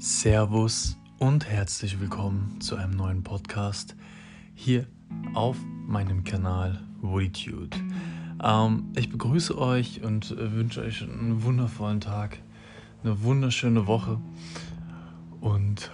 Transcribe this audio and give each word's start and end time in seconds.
Servus 0.00 0.96
und 1.18 1.50
herzlich 1.50 1.98
willkommen 1.98 2.60
zu 2.60 2.76
einem 2.76 2.92
neuen 2.92 3.24
Podcast 3.24 3.96
hier 4.54 4.86
auf 5.34 5.56
meinem 5.88 6.22
Kanal 6.22 6.80
Woodytude. 7.00 7.76
Ähm, 8.40 8.92
ich 8.94 9.10
begrüße 9.10 9.58
euch 9.58 10.04
und 10.04 10.30
äh, 10.30 10.52
wünsche 10.52 10.82
euch 10.82 11.02
einen 11.02 11.42
wundervollen 11.42 12.00
Tag, 12.00 12.38
eine 13.02 13.24
wunderschöne 13.24 13.88
Woche 13.88 14.20
und 15.40 15.90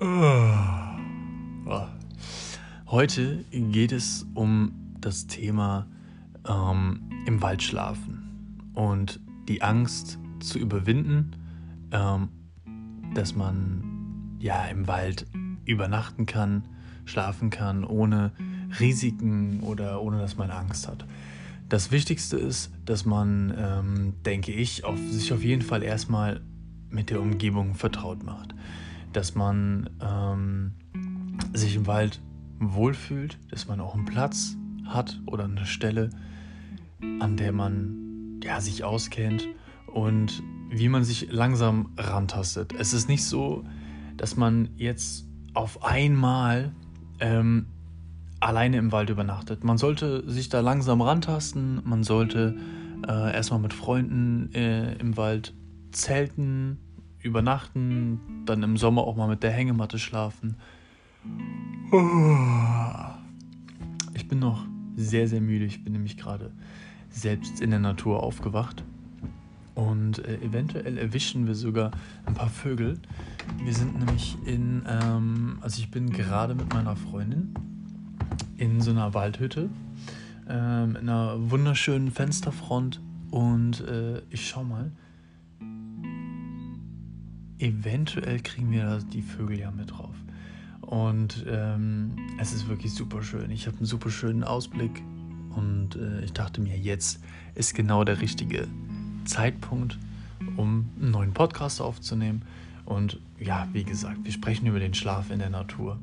äh, 0.00 0.54
heute 2.86 3.44
geht 3.50 3.92
es 3.92 4.26
um 4.32 4.72
das 5.02 5.26
Thema 5.26 5.86
ähm, 6.48 7.10
im 7.26 7.42
Wald 7.42 7.62
schlafen 7.62 8.70
und 8.72 9.20
die 9.48 9.60
Angst 9.60 10.18
zu 10.40 10.58
überwinden. 10.58 11.32
Ähm, 11.90 12.30
dass 13.18 13.34
man 13.34 14.36
ja 14.38 14.66
im 14.66 14.86
Wald 14.86 15.26
übernachten 15.64 16.24
kann, 16.24 16.62
schlafen 17.04 17.50
kann, 17.50 17.82
ohne 17.82 18.30
Risiken 18.78 19.60
oder 19.60 20.00
ohne 20.02 20.20
dass 20.20 20.36
man 20.36 20.52
Angst 20.52 20.86
hat. 20.86 21.04
Das 21.68 21.90
Wichtigste 21.90 22.36
ist, 22.36 22.70
dass 22.84 23.04
man, 23.04 23.52
ähm, 23.58 24.14
denke 24.24 24.52
ich, 24.52 24.84
auf, 24.84 24.98
sich 25.10 25.32
auf 25.32 25.42
jeden 25.42 25.62
Fall 25.62 25.82
erstmal 25.82 26.42
mit 26.90 27.10
der 27.10 27.20
Umgebung 27.20 27.74
vertraut 27.74 28.22
macht. 28.22 28.54
Dass 29.12 29.34
man 29.34 29.90
ähm, 30.00 30.74
sich 31.52 31.74
im 31.74 31.88
Wald 31.88 32.20
wohlfühlt, 32.60 33.36
dass 33.50 33.66
man 33.66 33.80
auch 33.80 33.96
einen 33.96 34.04
Platz 34.04 34.56
hat 34.86 35.20
oder 35.26 35.44
eine 35.44 35.66
Stelle, 35.66 36.10
an 37.18 37.36
der 37.36 37.50
man 37.50 38.40
ja, 38.44 38.60
sich 38.60 38.84
auskennt 38.84 39.48
und 39.92 40.42
wie 40.70 40.88
man 40.88 41.04
sich 41.04 41.32
langsam 41.32 41.90
rantastet. 41.96 42.74
Es 42.78 42.92
ist 42.92 43.08
nicht 43.08 43.24
so, 43.24 43.64
dass 44.16 44.36
man 44.36 44.70
jetzt 44.76 45.26
auf 45.54 45.84
einmal 45.84 46.72
ähm, 47.20 47.66
alleine 48.40 48.76
im 48.76 48.92
Wald 48.92 49.10
übernachtet. 49.10 49.64
Man 49.64 49.78
sollte 49.78 50.28
sich 50.30 50.48
da 50.48 50.60
langsam 50.60 51.00
rantasten, 51.00 51.80
man 51.84 52.04
sollte 52.04 52.56
äh, 53.06 53.34
erstmal 53.34 53.60
mit 53.60 53.72
Freunden 53.72 54.52
äh, 54.54 54.94
im 54.94 55.16
Wald 55.16 55.54
zelten, 55.90 56.78
übernachten, 57.20 58.20
dann 58.44 58.62
im 58.62 58.76
Sommer 58.76 59.02
auch 59.02 59.16
mal 59.16 59.28
mit 59.28 59.42
der 59.42 59.50
Hängematte 59.50 59.98
schlafen. 59.98 60.56
Ich 64.14 64.28
bin 64.28 64.38
noch 64.38 64.64
sehr, 64.96 65.26
sehr 65.26 65.40
müde. 65.40 65.64
Ich 65.64 65.82
bin 65.82 65.92
nämlich 65.92 66.16
gerade 66.16 66.52
selbst 67.10 67.60
in 67.60 67.70
der 67.70 67.78
Natur 67.78 68.22
aufgewacht. 68.22 68.84
Und 69.78 70.18
äh, 70.26 70.38
eventuell 70.38 70.98
erwischen 70.98 71.46
wir 71.46 71.54
sogar 71.54 71.92
ein 72.26 72.34
paar 72.34 72.48
Vögel. 72.48 72.98
Wir 73.62 73.72
sind 73.72 73.96
nämlich 73.96 74.36
in, 74.44 74.82
ähm, 74.88 75.58
also 75.60 75.78
ich 75.80 75.88
bin 75.92 76.10
gerade 76.10 76.56
mit 76.56 76.74
meiner 76.74 76.96
Freundin 76.96 77.54
in 78.56 78.80
so 78.80 78.90
einer 78.90 79.14
Waldhütte, 79.14 79.70
äh, 80.48 80.84
mit 80.84 80.96
einer 80.96 81.36
wunderschönen 81.48 82.10
Fensterfront. 82.10 83.00
Und 83.30 83.82
äh, 83.82 84.20
ich 84.30 84.48
schau 84.48 84.64
mal, 84.64 84.90
eventuell 87.60 88.40
kriegen 88.40 88.72
wir 88.72 88.98
die 89.12 89.22
Vögel 89.22 89.60
ja 89.60 89.70
mit 89.70 89.92
drauf. 89.92 90.16
Und 90.80 91.44
ähm, 91.48 92.16
es 92.40 92.52
ist 92.52 92.68
wirklich 92.68 92.92
super 92.92 93.22
schön. 93.22 93.52
Ich 93.52 93.68
habe 93.68 93.76
einen 93.76 93.86
super 93.86 94.10
schönen 94.10 94.42
Ausblick 94.42 95.04
und 95.54 95.94
äh, 95.94 96.24
ich 96.24 96.32
dachte 96.32 96.60
mir, 96.60 96.76
jetzt 96.76 97.20
ist 97.54 97.76
genau 97.76 98.02
der 98.02 98.20
richtige 98.20 98.66
Zeitpunkt, 99.28 99.98
um 100.56 100.90
einen 101.00 101.10
neuen 101.10 101.32
Podcast 101.32 101.80
aufzunehmen. 101.80 102.42
Und 102.84 103.20
ja, 103.38 103.68
wie 103.72 103.84
gesagt, 103.84 104.24
wir 104.24 104.32
sprechen 104.32 104.66
über 104.66 104.80
den 104.80 104.94
Schlaf 104.94 105.30
in 105.30 105.38
der 105.38 105.50
Natur. 105.50 105.98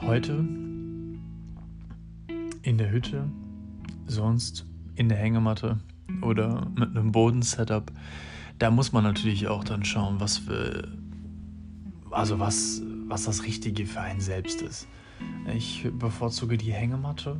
Heute 0.00 0.44
in 2.62 2.78
der 2.78 2.90
Hütte, 2.90 3.28
sonst 4.06 4.66
in 4.94 5.08
der 5.08 5.18
Hängematte 5.18 5.78
oder 6.22 6.68
mit 6.76 6.90
einem 6.90 7.12
Bodensetup. 7.12 7.92
Da 8.58 8.70
muss 8.70 8.92
man 8.92 9.04
natürlich 9.04 9.48
auch 9.48 9.64
dann 9.64 9.84
schauen, 9.84 10.20
was 10.20 10.38
für, 10.38 10.88
also 12.10 12.38
was, 12.38 12.82
was 13.06 13.24
das 13.24 13.44
Richtige 13.44 13.86
für 13.86 14.00
einen 14.00 14.20
selbst 14.20 14.62
ist. 14.62 14.88
Ich 15.54 15.86
bevorzuge 15.98 16.56
die 16.56 16.72
Hängematte 16.72 17.36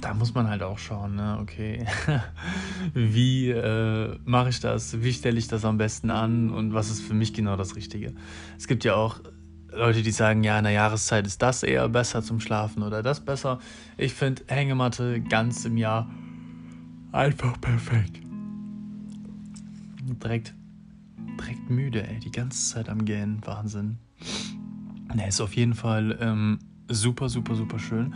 da 0.00 0.14
muss 0.14 0.34
man 0.34 0.48
halt 0.48 0.62
auch 0.62 0.78
schauen, 0.78 1.16
ne? 1.16 1.38
okay, 1.40 1.84
wie 2.94 3.50
äh, 3.50 4.16
mache 4.24 4.50
ich 4.50 4.60
das, 4.60 5.02
wie 5.02 5.12
stelle 5.12 5.38
ich 5.38 5.48
das 5.48 5.64
am 5.64 5.78
besten 5.78 6.10
an 6.10 6.50
und 6.50 6.72
was 6.72 6.90
ist 6.90 7.02
für 7.02 7.14
mich 7.14 7.34
genau 7.34 7.56
das 7.56 7.76
Richtige. 7.76 8.14
Es 8.56 8.68
gibt 8.68 8.84
ja 8.84 8.94
auch 8.94 9.20
Leute, 9.72 10.02
die 10.02 10.10
sagen, 10.10 10.44
ja, 10.44 10.58
in 10.58 10.64
der 10.64 10.72
Jahreszeit 10.72 11.26
ist 11.26 11.42
das 11.42 11.62
eher 11.62 11.88
besser 11.88 12.22
zum 12.22 12.40
Schlafen 12.40 12.82
oder 12.82 13.02
das 13.02 13.20
besser. 13.24 13.58
Ich 13.96 14.14
finde 14.14 14.42
Hängematte 14.46 15.20
ganz 15.20 15.64
im 15.64 15.76
Jahr 15.76 16.08
einfach 17.12 17.60
perfekt. 17.60 18.20
Direkt, 20.22 20.54
direkt 21.38 21.70
müde, 21.70 22.06
ey, 22.06 22.18
die 22.18 22.30
ganze 22.30 22.74
Zeit 22.74 22.88
am 22.88 23.04
Gähnen, 23.04 23.40
Wahnsinn. 23.44 23.98
Ne, 25.14 25.28
ist 25.28 25.40
auf 25.40 25.54
jeden 25.54 25.74
Fall 25.74 26.18
ähm, 26.20 26.58
super, 26.88 27.28
super, 27.28 27.54
super 27.54 27.78
schön. 27.78 28.14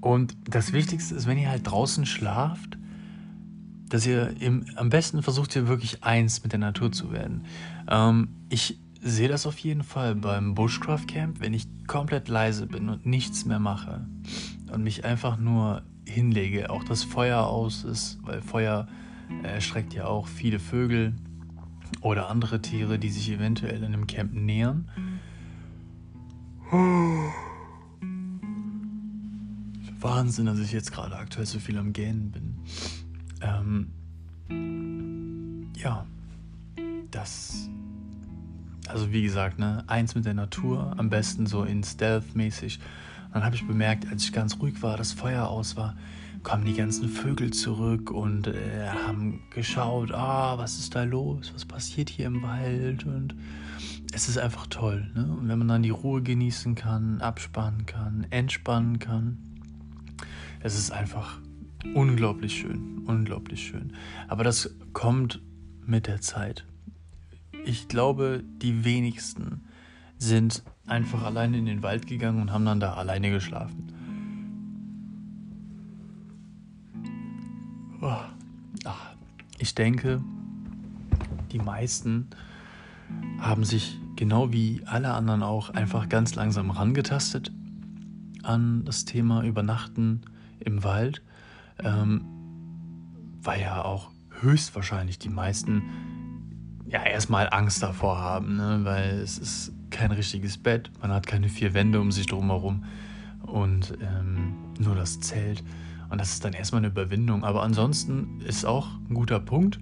Und 0.00 0.36
das 0.48 0.72
Wichtigste 0.72 1.14
ist, 1.14 1.26
wenn 1.26 1.38
ihr 1.38 1.50
halt 1.50 1.68
draußen 1.68 2.06
schlaft, 2.06 2.78
dass 3.88 4.06
ihr 4.06 4.34
im, 4.40 4.66
am 4.76 4.90
besten 4.90 5.22
versucht, 5.22 5.56
ihr 5.56 5.66
wirklich 5.66 6.04
eins 6.04 6.42
mit 6.42 6.52
der 6.52 6.58
Natur 6.58 6.92
zu 6.92 7.12
werden. 7.12 7.44
Ähm, 7.88 8.28
ich 8.48 8.78
sehe 9.00 9.28
das 9.28 9.46
auf 9.46 9.58
jeden 9.58 9.82
Fall 9.82 10.14
beim 10.14 10.54
Bushcraft 10.54 11.06
Camp, 11.06 11.40
wenn 11.40 11.54
ich 11.54 11.66
komplett 11.86 12.28
leise 12.28 12.66
bin 12.66 12.88
und 12.88 13.06
nichts 13.06 13.44
mehr 13.44 13.58
mache 13.58 14.06
und 14.72 14.82
mich 14.82 15.04
einfach 15.04 15.38
nur 15.38 15.82
hinlege, 16.04 16.70
auch 16.70 16.84
das 16.84 17.04
Feuer 17.04 17.46
aus 17.46 17.84
ist, 17.84 18.18
weil 18.22 18.42
Feuer 18.42 18.86
erschreckt 19.42 19.94
ja 19.94 20.06
auch 20.06 20.26
viele 20.26 20.58
Vögel 20.58 21.14
oder 22.00 22.28
andere 22.28 22.60
Tiere, 22.60 22.98
die 22.98 23.10
sich 23.10 23.30
eventuell 23.30 23.78
in 23.78 23.84
einem 23.84 24.06
Camp 24.06 24.32
nähern. 24.34 24.90
Wahnsinn, 30.00 30.46
dass 30.46 30.58
ich 30.58 30.72
jetzt 30.72 30.92
gerade 30.92 31.16
aktuell 31.16 31.46
so 31.46 31.58
viel 31.58 31.78
am 31.78 31.92
Gähnen 31.92 32.30
bin. 32.30 32.56
Ähm, 33.40 33.92
ja, 35.76 36.06
das. 37.10 37.68
Also 38.88 39.12
wie 39.12 39.22
gesagt, 39.22 39.58
ne, 39.58 39.84
eins 39.86 40.14
mit 40.14 40.24
der 40.24 40.34
Natur, 40.34 40.94
am 40.96 41.10
besten 41.10 41.46
so 41.46 41.64
in 41.64 41.82
Stealth-mäßig. 41.82 42.80
Dann 43.32 43.44
habe 43.44 43.54
ich 43.54 43.66
bemerkt, 43.66 44.06
als 44.10 44.24
ich 44.24 44.32
ganz 44.32 44.58
ruhig 44.60 44.82
war, 44.82 44.96
das 44.96 45.12
Feuer 45.12 45.46
aus 45.48 45.76
war, 45.76 45.94
kommen 46.42 46.64
die 46.64 46.74
ganzen 46.74 47.08
Vögel 47.08 47.52
zurück 47.52 48.10
und 48.10 48.46
äh, 48.46 48.88
haben 48.88 49.40
geschaut, 49.50 50.12
ah, 50.12 50.56
was 50.56 50.78
ist 50.78 50.94
da 50.94 51.02
los, 51.02 51.52
was 51.54 51.66
passiert 51.66 52.08
hier 52.08 52.26
im 52.26 52.42
Wald 52.42 53.04
und 53.04 53.34
es 54.12 54.28
ist 54.28 54.38
einfach 54.38 54.66
toll. 54.68 55.10
Ne? 55.14 55.36
Und 55.38 55.48
wenn 55.48 55.58
man 55.58 55.68
dann 55.68 55.82
die 55.82 55.90
Ruhe 55.90 56.22
genießen 56.22 56.74
kann, 56.74 57.20
abspannen 57.20 57.84
kann, 57.84 58.26
entspannen 58.30 58.98
kann, 58.98 59.38
es 60.60 60.76
ist 60.76 60.90
einfach 60.90 61.40
unglaublich 61.94 62.58
schön, 62.58 63.04
unglaublich 63.06 63.66
schön. 63.66 63.92
Aber 64.26 64.44
das 64.44 64.74
kommt 64.92 65.40
mit 65.84 66.06
der 66.06 66.20
Zeit. 66.20 66.66
Ich 67.64 67.88
glaube, 67.88 68.42
die 68.62 68.84
wenigsten 68.84 69.62
sind 70.18 70.62
einfach 70.86 71.22
alleine 71.22 71.58
in 71.58 71.66
den 71.66 71.82
Wald 71.82 72.06
gegangen 72.06 72.40
und 72.40 72.52
haben 72.52 72.64
dann 72.64 72.80
da 72.80 72.94
alleine 72.94 73.30
geschlafen. 73.30 73.92
Oh, 78.00 78.16
ich 79.58 79.74
denke, 79.74 80.22
die 81.52 81.58
meisten 81.58 82.28
haben 83.40 83.64
sich 83.64 83.98
genau 84.16 84.52
wie 84.52 84.82
alle 84.86 85.12
anderen 85.14 85.42
auch 85.42 85.70
einfach 85.70 86.08
ganz 86.08 86.34
langsam 86.34 86.70
rangetastet 86.70 87.52
an 88.42 88.84
das 88.84 89.04
Thema 89.04 89.42
Übernachten 89.42 90.22
im 90.60 90.84
Wald, 90.84 91.22
ähm, 91.78 92.24
weil 93.42 93.60
ja 93.60 93.84
auch 93.84 94.10
höchstwahrscheinlich 94.40 95.18
die 95.18 95.28
meisten 95.28 95.82
ja 96.86 97.02
erstmal 97.02 97.48
Angst 97.50 97.82
davor 97.82 98.18
haben, 98.18 98.56
ne? 98.56 98.80
weil 98.82 99.20
es 99.20 99.38
ist 99.38 99.72
kein 99.90 100.10
richtiges 100.10 100.58
Bett, 100.58 100.90
man 101.00 101.10
hat 101.12 101.26
keine 101.26 101.48
vier 101.48 101.74
Wände 101.74 102.00
um 102.00 102.12
sich 102.12 102.26
drumherum 102.26 102.84
und 103.42 103.96
ähm, 104.00 104.54
nur 104.78 104.94
das 104.94 105.20
Zelt. 105.20 105.62
Und 106.10 106.20
das 106.20 106.32
ist 106.32 106.44
dann 106.44 106.52
erstmal 106.52 106.80
eine 106.80 106.88
Überwindung. 106.88 107.44
Aber 107.44 107.62
ansonsten 107.62 108.40
ist 108.40 108.64
auch 108.64 108.88
ein 109.08 109.14
guter 109.14 109.40
Punkt. 109.40 109.78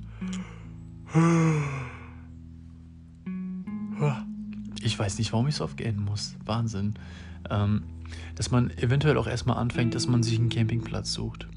Ich 4.82 4.98
weiß 4.98 5.18
nicht, 5.18 5.32
warum 5.32 5.46
ich 5.48 5.56
so 5.56 5.64
oft 5.64 5.76
gehen 5.76 6.04
muss. 6.04 6.36
Wahnsinn. 6.44 6.94
Ähm, 7.50 7.82
dass 8.34 8.50
man 8.50 8.70
eventuell 8.70 9.16
auch 9.18 9.26
erstmal 9.26 9.56
anfängt, 9.58 9.94
dass 9.94 10.06
man 10.06 10.22
sich 10.22 10.38
einen 10.38 10.48
Campingplatz 10.48 11.12
sucht. 11.12 11.48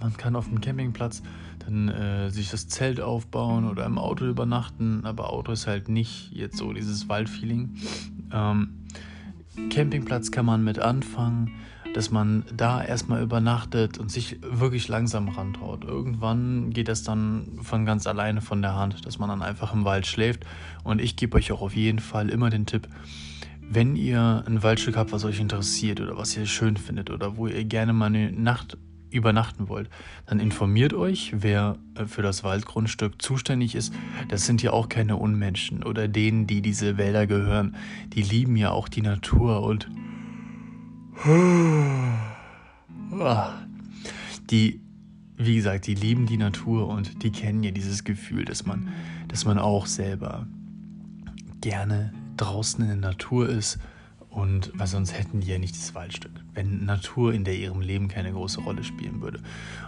man 0.00 0.16
kann 0.16 0.36
auf 0.36 0.48
dem 0.48 0.60
Campingplatz 0.60 1.22
dann 1.64 1.88
äh, 1.88 2.30
sich 2.30 2.50
das 2.50 2.68
Zelt 2.68 3.00
aufbauen 3.00 3.68
oder 3.68 3.86
im 3.86 3.98
Auto 3.98 4.26
übernachten, 4.26 5.04
aber 5.04 5.32
Auto 5.32 5.52
ist 5.52 5.66
halt 5.66 5.88
nicht 5.88 6.32
jetzt 6.32 6.58
so 6.58 6.72
dieses 6.72 7.08
Waldfeeling. 7.08 7.74
Ähm, 8.32 8.84
Campingplatz 9.70 10.30
kann 10.30 10.46
man 10.46 10.64
mit 10.64 10.78
anfangen, 10.78 11.52
dass 11.94 12.10
man 12.10 12.44
da 12.54 12.82
erstmal 12.82 13.22
übernachtet 13.22 13.98
und 13.98 14.10
sich 14.10 14.38
wirklich 14.42 14.88
langsam 14.88 15.28
rantraut. 15.28 15.84
Irgendwann 15.84 16.70
geht 16.70 16.88
das 16.88 17.04
dann 17.04 17.60
von 17.62 17.86
ganz 17.86 18.06
alleine 18.08 18.40
von 18.40 18.62
der 18.62 18.74
Hand, 18.74 19.06
dass 19.06 19.18
man 19.18 19.28
dann 19.28 19.42
einfach 19.42 19.72
im 19.72 19.84
Wald 19.84 20.06
schläft. 20.06 20.44
Und 20.82 21.00
ich 21.00 21.14
gebe 21.14 21.36
euch 21.36 21.52
auch 21.52 21.62
auf 21.62 21.76
jeden 21.76 22.00
Fall 22.00 22.30
immer 22.30 22.50
den 22.50 22.66
Tipp, 22.66 22.88
wenn 23.70 23.96
ihr 23.96 24.44
ein 24.46 24.62
Waldstück 24.62 24.96
habt, 24.96 25.12
was 25.12 25.24
euch 25.24 25.40
interessiert 25.40 26.00
oder 26.00 26.16
was 26.16 26.36
ihr 26.36 26.46
schön 26.46 26.76
findet 26.76 27.10
oder 27.10 27.36
wo 27.36 27.46
ihr 27.46 27.64
gerne 27.64 27.92
mal 27.92 28.06
eine 28.06 28.30
Nacht 28.32 28.78
übernachten 29.10 29.68
wollt, 29.68 29.88
dann 30.26 30.40
informiert 30.40 30.92
euch, 30.92 31.32
wer 31.36 31.78
äh, 31.94 32.04
für 32.04 32.22
das 32.22 32.44
Waldgrundstück 32.44 33.22
zuständig 33.22 33.74
ist. 33.74 33.94
Das 34.28 34.44
sind 34.44 34.62
ja 34.62 34.72
auch 34.72 34.88
keine 34.88 35.16
Unmenschen 35.16 35.84
oder 35.84 36.08
denen, 36.08 36.46
die 36.46 36.60
diese 36.60 36.98
Wälder 36.98 37.26
gehören. 37.26 37.76
Die 38.12 38.22
lieben 38.22 38.56
ja 38.56 38.70
auch 38.70 38.88
die 38.88 39.02
Natur 39.02 39.62
und 39.62 39.88
die, 44.50 44.80
wie 45.36 45.54
gesagt, 45.54 45.86
die 45.86 45.94
lieben 45.94 46.26
die 46.26 46.36
Natur 46.36 46.88
und 46.88 47.22
die 47.22 47.30
kennen 47.30 47.62
ja 47.62 47.70
dieses 47.70 48.02
Gefühl, 48.02 48.44
dass 48.44 48.66
man, 48.66 48.88
dass 49.28 49.44
man 49.44 49.58
auch 49.58 49.86
selber 49.86 50.48
gerne 51.60 52.12
draußen 52.36 52.82
in 52.82 52.88
der 52.88 53.10
Natur 53.10 53.48
ist 53.48 53.78
und 54.34 54.72
weil 54.74 54.88
sonst 54.88 55.12
hätten 55.12 55.40
die 55.40 55.46
ja 55.46 55.58
nicht 55.58 55.76
das 55.76 55.94
Waldstück, 55.94 56.32
wenn 56.54 56.84
Natur 56.84 57.32
in 57.32 57.44
der 57.44 57.56
ihrem 57.56 57.80
Leben 57.80 58.08
keine 58.08 58.32
große 58.32 58.60
Rolle 58.60 58.82
spielen 58.82 59.20
würde. 59.20 59.40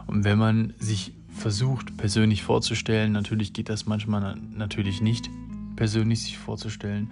Und 0.06 0.24
wenn 0.24 0.38
man 0.38 0.72
sich 0.78 1.12
versucht, 1.28 1.96
persönlich 1.96 2.44
vorzustellen, 2.44 3.12
natürlich 3.12 3.52
geht 3.52 3.68
das 3.68 3.86
manchmal 3.86 4.36
natürlich 4.56 5.00
nicht, 5.00 5.28
persönlich 5.74 6.22
sich 6.22 6.38
vorzustellen, 6.38 7.10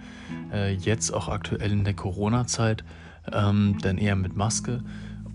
äh, 0.51 0.73
jetzt 0.73 1.11
auch 1.13 1.27
aktuell 1.27 1.71
in 1.71 1.83
der 1.83 1.93
Corona-Zeit, 1.93 2.83
ähm, 3.31 3.77
dann 3.81 3.97
eher 3.97 4.15
mit 4.15 4.35
Maske. 4.35 4.83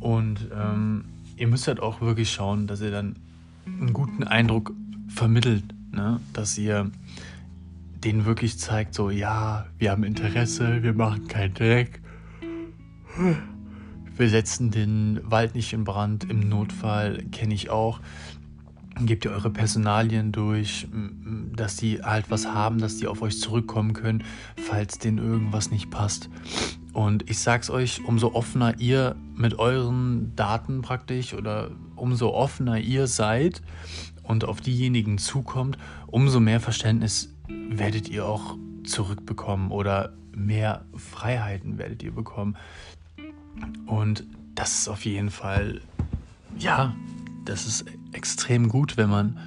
Und 0.01 0.49
ähm, 0.55 1.05
ihr 1.37 1.49
müsst 1.49 1.69
halt 1.69 1.81
auch 1.81 2.01
wirklich 2.01 2.33
schauen, 2.33 2.67
dass 2.67 2.81
ihr 2.81 2.91
dann 2.91 3.17
einen 3.67 3.93
guten 3.93 4.25
Eindruck 4.25 4.73
vermittelt, 5.09 5.65
ne? 5.93 6.21
dass 6.33 6.57
ihr 6.59 6.91
denen 8.05 8.25
wirklich 8.25 8.59
zeigt, 8.59 8.95
so, 8.95 9.11
ja, 9.11 9.67
wir 9.79 9.91
haben 9.91 10.05
Interesse, 10.05 10.83
wir 10.83 10.95
machen 10.95 11.29
keinen 11.29 11.55
Dreck. 11.55 12.01
Wir 14.17 14.29
setzen 14.29 14.71
den 14.71 15.21
Wald 15.25 15.55
nicht 15.55 15.73
in 15.73 15.85
Brand, 15.85 16.29
im 16.31 16.49
Notfall 16.49 17.25
kenne 17.33 17.55
ich 17.55 17.71
auch. 17.71 18.01
Gebt 19.03 19.25
ihr 19.25 19.31
eure 19.31 19.51
Personalien 19.51 20.33
durch, 20.33 20.87
dass 21.57 21.77
die 21.77 22.03
halt 22.03 22.31
was 22.31 22.47
haben, 22.47 22.79
dass 22.79 22.99
die 22.99 23.07
auf 23.07 23.23
euch 23.23 23.39
zurückkommen 23.39 23.93
können, 23.93 24.25
falls 24.57 24.99
denen 24.99 25.19
irgendwas 25.19 25.71
nicht 25.71 25.91
passt. 25.91 26.29
Und 26.93 27.31
ich 27.31 27.39
sag's 27.39 27.71
euch, 27.71 28.05
umso 28.05 28.35
offener 28.35 28.79
ihr 28.79 29.17
mit 29.35 29.59
euren 29.59 30.35
Daten 30.37 30.83
praktisch 30.83 31.35
oder 31.35 31.71
umso 31.97 32.31
offener 32.31 32.79
ihr 32.79 33.07
seid 33.07 33.63
und 34.31 34.45
auf 34.45 34.61
diejenigen 34.61 35.19
zukommt, 35.19 35.77
umso 36.07 36.39
mehr 36.39 36.61
Verständnis 36.61 37.35
werdet 37.49 38.09
ihr 38.09 38.25
auch 38.27 38.57
zurückbekommen 38.85 39.73
oder 39.73 40.13
mehr 40.33 40.85
Freiheiten 40.95 41.79
werdet 41.79 42.05
ihr 42.05 42.13
bekommen. 42.13 42.57
Und 43.87 44.25
das 44.55 44.79
ist 44.79 44.89
auf 44.89 45.05
jeden 45.05 45.31
Fall, 45.31 45.81
ja, 46.57 46.95
das 47.45 47.67
ist 47.67 47.87
extrem 48.13 48.69
gut, 48.69 48.97
wenn 48.97 49.11
man, 49.11 49.39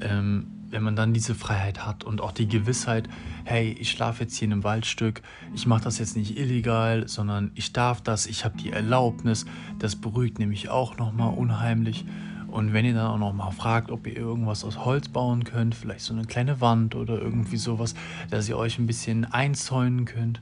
ähm, 0.00 0.48
wenn 0.70 0.82
man 0.82 0.96
dann 0.96 1.14
diese 1.14 1.36
Freiheit 1.36 1.86
hat 1.86 2.02
und 2.02 2.20
auch 2.20 2.32
die 2.32 2.48
Gewissheit, 2.48 3.08
hey, 3.44 3.76
ich 3.78 3.92
schlafe 3.92 4.24
jetzt 4.24 4.36
hier 4.36 4.46
in 4.46 4.52
einem 4.52 4.64
Waldstück, 4.64 5.22
ich 5.54 5.66
mache 5.66 5.84
das 5.84 5.98
jetzt 6.00 6.16
nicht 6.16 6.36
illegal, 6.36 7.06
sondern 7.06 7.52
ich 7.54 7.72
darf 7.72 8.00
das, 8.00 8.26
ich 8.26 8.44
habe 8.44 8.58
die 8.58 8.72
Erlaubnis, 8.72 9.46
das 9.78 9.94
beruhigt 9.94 10.40
nämlich 10.40 10.68
auch 10.68 10.96
nochmal 10.96 11.32
unheimlich. 11.32 12.04
Und 12.50 12.72
wenn 12.72 12.84
ihr 12.84 12.94
dann 12.94 13.06
auch 13.06 13.18
noch 13.18 13.32
mal 13.32 13.50
fragt, 13.52 13.90
ob 13.90 14.06
ihr 14.06 14.16
irgendwas 14.16 14.64
aus 14.64 14.84
Holz 14.84 15.08
bauen 15.08 15.44
könnt, 15.44 15.74
vielleicht 15.74 16.00
so 16.00 16.12
eine 16.12 16.24
kleine 16.24 16.60
Wand 16.60 16.94
oder 16.94 17.20
irgendwie 17.20 17.56
sowas, 17.56 17.94
dass 18.30 18.48
ihr 18.48 18.56
euch 18.56 18.78
ein 18.78 18.86
bisschen 18.86 19.24
einzäunen 19.24 20.04
könnt, 20.04 20.40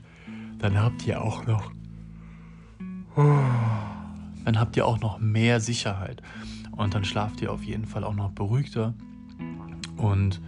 dann 0.57 0.79
habt 0.81 1.05
ihr 1.05 1.21
auch 1.21 1.45
noch 1.45 1.71
dann 4.45 4.59
habt 4.59 4.77
ihr 4.77 4.85
auch 4.85 4.99
noch 4.99 5.19
mehr 5.19 5.59
Sicherheit 5.59 6.21
und 6.71 6.93
dann 6.93 7.03
schlaft 7.03 7.41
ihr 7.41 7.51
auf 7.51 7.63
jeden 7.63 7.85
Fall 7.85 8.03
auch 8.03 8.15
noch 8.15 8.31
beruhigter 8.31 8.93
und 9.97 10.39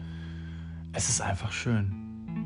es 0.94 1.10
ist 1.10 1.22
einfach 1.22 1.52
schön. 1.52 1.94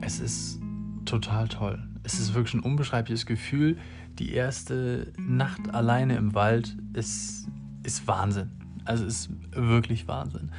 Es 0.02 0.20
ist 0.20 0.60
total 1.06 1.48
toll. 1.48 1.88
Es 2.04 2.20
ist 2.20 2.34
wirklich 2.34 2.56
ein 2.56 2.60
unbeschreibliches 2.60 3.26
Gefühl. 3.26 3.78
Die 4.20 4.34
erste 4.34 5.14
Nacht 5.18 5.74
alleine 5.74 6.16
im 6.16 6.34
Wald 6.34 6.76
ist, 6.94 7.48
ist 7.84 8.08
Wahnsinn. 8.08 8.50
Also 8.86 9.04
ist 9.04 9.30
wirklich 9.52 10.08
Wahnsinn. 10.08 10.52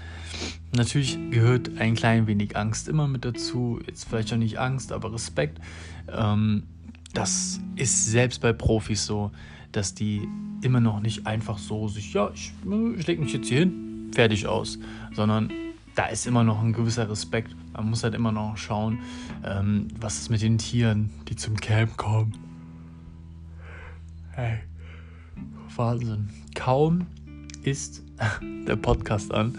Natürlich 0.75 1.19
gehört 1.31 1.79
ein 1.79 1.95
klein 1.95 2.27
wenig 2.27 2.57
Angst 2.57 2.89
immer 2.89 3.07
mit 3.07 3.25
dazu. 3.25 3.81
Jetzt 3.87 4.09
vielleicht 4.09 4.33
auch 4.33 4.37
nicht 4.37 4.59
Angst, 4.59 4.93
aber 4.93 5.13
Respekt. 5.13 5.61
Ähm, 6.13 6.65
das 7.15 7.61
ist 7.77 8.07
selbst 8.07 8.41
bei 8.41 8.53
Profis 8.53 9.07
so, 9.07 9.31
dass 9.73 9.95
die 9.95 10.29
immer 10.63 10.81
noch 10.81 11.01
nicht 11.01 11.27
einfach 11.27 11.59
so 11.59 11.89
sich, 11.89 12.13
ja, 12.13 12.31
ich, 12.35 12.53
ich 12.99 13.07
lege 13.07 13.23
mich 13.23 13.33
jetzt 13.33 13.49
hier 13.49 13.61
hin, 13.61 14.11
fertig 14.13 14.47
aus, 14.47 14.79
sondern 15.15 15.51
da 15.95 16.07
ist 16.07 16.27
immer 16.27 16.45
noch 16.45 16.63
ein 16.63 16.73
gewisser 16.73 17.09
Respekt. 17.09 17.55
Man 17.73 17.91
muss 17.91 18.05
halt 18.05 18.15
immer 18.15 18.33
noch 18.33 18.57
schauen, 18.57 18.99
ähm, 19.45 19.89
was 19.99 20.19
ist 20.19 20.31
mit 20.31 20.43
den 20.43 20.59
Tieren, 20.59 21.11
die 21.29 21.37
zum 21.37 21.57
Camp 21.57 21.97
kommen. 21.97 22.35
Hey, 24.33 24.59
Wahnsinn. 25.75 26.29
Kaum 26.55 27.07
ist 27.63 28.03
der 28.67 28.77
Podcast 28.77 29.33
an, 29.33 29.59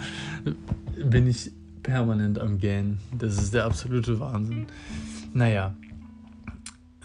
bin 1.04 1.28
ich 1.28 1.52
permanent 1.84 2.40
am 2.40 2.58
Gähnen. 2.58 3.00
Das 3.18 3.38
ist 3.38 3.54
der 3.54 3.66
absolute 3.66 4.20
Wahnsinn. 4.20 4.68
Naja, 5.34 5.74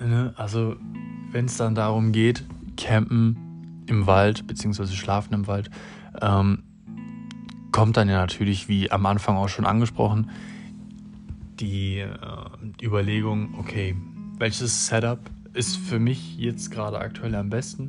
ne, 0.00 0.32
also 0.36 0.76
wenn 1.30 1.46
es 1.46 1.56
dann 1.56 1.74
darum 1.74 2.12
geht, 2.12 2.44
campen 2.76 3.36
im 3.86 4.06
Wald, 4.06 4.46
beziehungsweise 4.46 4.94
schlafen 4.94 5.34
im 5.34 5.46
Wald, 5.46 5.70
ähm, 6.20 6.62
kommt 7.72 7.96
dann 7.96 8.08
ja 8.08 8.16
natürlich, 8.16 8.68
wie 8.68 8.90
am 8.90 9.06
Anfang 9.06 9.36
auch 9.36 9.48
schon 9.48 9.66
angesprochen, 9.66 10.30
die 11.60 11.98
äh, 11.98 12.08
Überlegung, 12.82 13.54
okay, 13.58 13.96
welches 14.38 14.86
Setup 14.86 15.20
ist 15.54 15.76
für 15.76 15.98
mich 15.98 16.36
jetzt 16.36 16.70
gerade 16.70 16.98
aktuell 16.98 17.34
am 17.34 17.50
besten? 17.50 17.88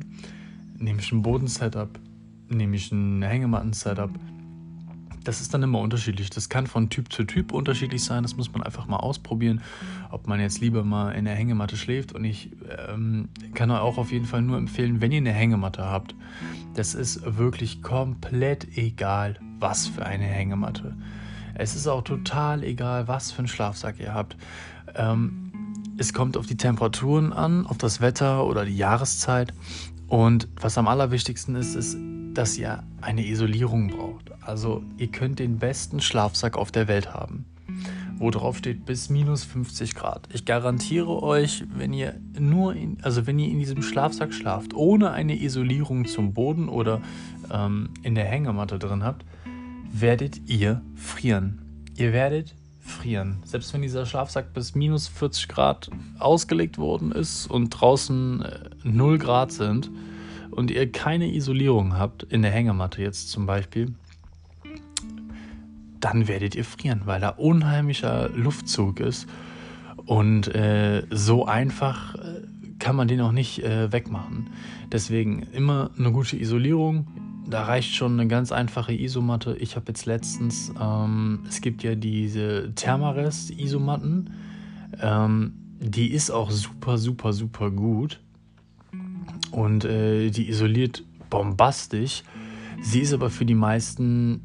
Nehme 0.78 1.00
ich 1.00 1.12
ein 1.12 1.22
Bodensetup? 1.22 1.98
Nehme 2.48 2.76
ich 2.76 2.92
ein 2.92 3.22
Hängematten-Setup. 3.22 4.10
Das 5.24 5.40
ist 5.40 5.54
dann 5.54 5.62
immer 5.62 5.80
unterschiedlich. 5.80 6.28
Das 6.28 6.50
kann 6.50 6.66
von 6.66 6.90
Typ 6.90 7.10
zu 7.10 7.24
Typ 7.24 7.52
unterschiedlich 7.52 8.04
sein. 8.04 8.22
Das 8.22 8.36
muss 8.36 8.52
man 8.52 8.62
einfach 8.62 8.86
mal 8.86 8.98
ausprobieren, 8.98 9.62
ob 10.10 10.26
man 10.26 10.38
jetzt 10.38 10.60
lieber 10.60 10.84
mal 10.84 11.12
in 11.12 11.24
der 11.24 11.34
Hängematte 11.34 11.78
schläft. 11.78 12.12
Und 12.12 12.24
ich 12.24 12.50
ähm, 12.88 13.30
kann 13.54 13.70
euch 13.70 13.80
auch 13.80 13.96
auf 13.96 14.12
jeden 14.12 14.26
Fall 14.26 14.42
nur 14.42 14.58
empfehlen, 14.58 15.00
wenn 15.00 15.12
ihr 15.12 15.18
eine 15.18 15.32
Hängematte 15.32 15.82
habt. 15.82 16.14
Das 16.74 16.94
ist 16.94 17.38
wirklich 17.38 17.80
komplett 17.80 18.76
egal, 18.76 19.40
was 19.58 19.86
für 19.86 20.04
eine 20.04 20.24
Hängematte. 20.24 20.94
Es 21.54 21.74
ist 21.74 21.86
auch 21.86 22.02
total 22.02 22.62
egal, 22.62 23.08
was 23.08 23.32
für 23.32 23.38
einen 23.38 23.48
Schlafsack 23.48 23.98
ihr 24.00 24.12
habt. 24.12 24.36
Ähm, 24.94 25.52
es 25.96 26.12
kommt 26.12 26.36
auf 26.36 26.46
die 26.46 26.56
Temperaturen 26.56 27.32
an, 27.32 27.66
auf 27.66 27.78
das 27.78 28.00
Wetter 28.00 28.44
oder 28.44 28.64
die 28.64 28.76
Jahreszeit. 28.76 29.54
Und 30.08 30.48
was 30.60 30.76
am 30.76 30.88
allerwichtigsten 30.88 31.54
ist, 31.54 31.76
ist, 31.76 31.96
dass 32.34 32.58
ihr 32.58 32.82
eine 33.00 33.26
Isolierung 33.26 33.88
braucht. 33.88 34.32
Also 34.42 34.82
ihr 34.98 35.08
könnt 35.08 35.38
den 35.38 35.58
besten 35.58 36.00
Schlafsack 36.00 36.56
auf 36.56 36.70
der 36.70 36.88
Welt 36.88 37.14
haben, 37.14 37.46
wo 38.18 38.30
drauf 38.30 38.58
steht 38.58 38.84
bis 38.84 39.08
minus 39.08 39.44
50 39.44 39.94
Grad. 39.94 40.28
Ich 40.32 40.44
garantiere 40.44 41.22
euch, 41.22 41.64
wenn 41.74 41.92
ihr 41.92 42.20
nur 42.38 42.74
in, 42.74 42.98
also 43.02 43.26
wenn 43.26 43.38
ihr 43.38 43.48
in 43.48 43.58
diesem 43.58 43.82
Schlafsack 43.82 44.34
schlaft, 44.34 44.74
ohne 44.74 45.12
eine 45.12 45.40
Isolierung 45.40 46.06
zum 46.06 46.34
Boden 46.34 46.68
oder 46.68 47.00
ähm, 47.50 47.90
in 48.02 48.14
der 48.14 48.26
Hängematte 48.26 48.78
drin 48.78 49.04
habt, 49.04 49.24
werdet 49.92 50.48
ihr 50.48 50.82
frieren. 50.96 51.60
Ihr 51.96 52.12
werdet 52.12 52.54
frieren. 52.80 53.38
Selbst 53.44 53.72
wenn 53.72 53.82
dieser 53.82 54.04
Schlafsack 54.04 54.52
bis 54.52 54.74
minus 54.74 55.08
40 55.08 55.48
Grad 55.48 55.90
ausgelegt 56.18 56.76
worden 56.76 57.12
ist 57.12 57.46
und 57.46 57.70
draußen 57.70 58.42
äh, 58.42 58.58
0 58.82 59.18
Grad 59.18 59.52
sind, 59.52 59.90
und 60.54 60.70
ihr 60.70 60.90
keine 60.90 61.32
Isolierung 61.34 61.98
habt, 61.98 62.22
in 62.22 62.42
der 62.42 62.50
Hängematte 62.50 63.02
jetzt 63.02 63.30
zum 63.30 63.46
Beispiel, 63.46 63.94
dann 66.00 66.28
werdet 66.28 66.54
ihr 66.54 66.64
frieren, 66.64 67.02
weil 67.04 67.20
da 67.20 67.30
unheimlicher 67.30 68.28
Luftzug 68.30 69.00
ist. 69.00 69.26
Und 70.06 70.54
äh, 70.54 71.04
so 71.10 71.46
einfach 71.46 72.14
äh, 72.16 72.42
kann 72.78 72.94
man 72.94 73.08
den 73.08 73.20
auch 73.22 73.32
nicht 73.32 73.62
äh, 73.62 73.90
wegmachen. 73.90 74.50
Deswegen 74.92 75.44
immer 75.52 75.90
eine 75.98 76.12
gute 76.12 76.36
Isolierung. 76.36 77.06
da 77.48 77.64
reicht 77.64 77.94
schon 77.94 78.12
eine 78.12 78.28
ganz 78.28 78.52
einfache 78.52 78.92
Isomatte. 78.92 79.56
Ich 79.58 79.76
habe 79.76 79.86
jetzt 79.88 80.04
letztens, 80.06 80.72
ähm, 80.80 81.40
es 81.48 81.60
gibt 81.60 81.82
ja 81.82 81.94
diese 81.94 82.72
Thermarest-Isomatten. 82.74 84.30
Ähm, 85.00 85.54
die 85.80 86.12
ist 86.12 86.30
auch 86.30 86.50
super, 86.50 86.98
super, 86.98 87.32
super 87.32 87.70
gut. 87.70 88.20
Und 89.54 89.84
äh, 89.84 90.30
die 90.30 90.48
isoliert 90.48 91.04
bombastisch. 91.30 92.24
Sie 92.82 93.00
ist 93.00 93.12
aber 93.12 93.30
für 93.30 93.44
die 93.44 93.54
meisten 93.54 94.40